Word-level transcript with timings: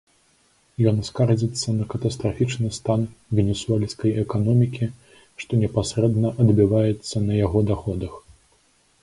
Ён 0.91 0.95
скардзіцца 1.09 1.67
на 1.81 1.85
катастрафічны 1.91 2.71
стан 2.77 3.03
венесуэльскай 3.41 4.17
эканомікі, 4.23 4.89
што 5.45 5.61
непасрэдна 5.67 6.35
адбіваецца 6.47 7.17
на 7.29 7.33
яго 7.45 7.59
даходах. 7.71 8.13